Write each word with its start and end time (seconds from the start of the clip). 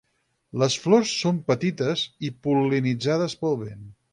Les 0.61 0.77
flors 0.85 1.11
són 1.17 1.37
petites 1.51 2.07
i 2.29 2.33
pol·linitzades 2.47 3.37
pel 3.45 3.61
vent. 3.65 3.89